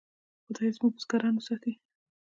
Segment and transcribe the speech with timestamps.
[0.45, 1.73] خدای دې زموږ بزګران وساتي.